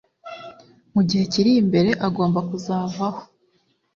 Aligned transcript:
mu 0.93 1.01
gihe 1.07 1.23
kiri 1.33 1.51
imbere 1.61 1.91
agomba 2.07 2.39
kuzavaho 2.49 3.21